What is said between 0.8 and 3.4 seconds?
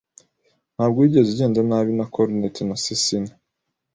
wigeze ugenda nabi na Cornet na Cecina